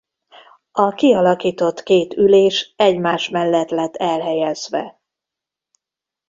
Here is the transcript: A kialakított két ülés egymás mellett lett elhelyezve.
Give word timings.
A 0.71 0.91
kialakított 0.91 1.83
két 1.83 2.13
ülés 2.13 2.73
egymás 2.75 3.29
mellett 3.29 3.69
lett 3.69 3.95
elhelyezve. 3.95 4.99